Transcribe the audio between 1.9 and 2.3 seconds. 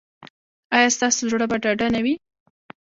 نه وي؟